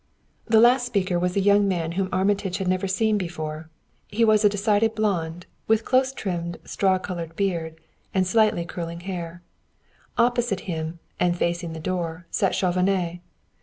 [0.47, 3.69] The last speaker was a young man whom Armitage had never seen before;
[4.07, 7.79] he was a decided blond, with close trimmed straw colored beard
[8.11, 9.43] and slightly curling hair.
[10.17, 13.19] Opposite him, and facing the door, sat Chauvenet.